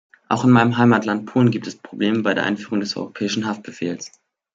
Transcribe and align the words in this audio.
Auch 0.29 0.43
in 0.43 0.49
meinem 0.49 0.79
Heimatland 0.79 1.27
Polen 1.27 1.51
gibt 1.51 1.67
es 1.67 1.75
Probleme 1.75 2.23
bei 2.23 2.33
der 2.33 2.43
Einführung 2.43 2.79
des 2.79 2.97
Europäischen 2.97 3.45
Haftbefehls. 3.45 4.11